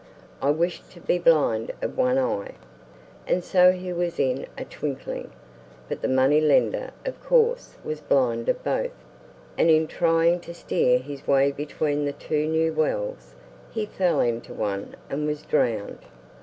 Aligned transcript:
I 0.41 0.49
wish 0.49 0.81
to 0.93 0.99
be 0.99 1.19
blind 1.19 1.71
of 1.79 1.95
one 1.95 2.17
eye!" 2.17 2.53
And 3.27 3.43
so 3.43 3.71
he 3.71 3.93
was 3.93 4.19
in 4.19 4.47
a 4.57 4.65
twinkling, 4.65 5.29
but 5.87 6.01
the 6.01 6.07
money 6.07 6.41
lender 6.41 6.89
of 7.05 7.21
course 7.23 7.75
was 7.83 8.01
blind 8.01 8.49
of 8.49 8.63
both, 8.63 8.93
and 9.59 9.69
in 9.69 9.85
trying 9.85 10.39
to 10.39 10.55
steer 10.55 10.97
his 10.97 11.27
way 11.27 11.51
between 11.51 12.05
the 12.05 12.13
two 12.13 12.47
new 12.47 12.73
wells, 12.73 13.35
he 13.69 13.85
fell 13.85 14.21
into 14.21 14.55
one 14.55 14.95
and 15.07 15.27
was 15.27 15.43
drowned. 15.43 15.99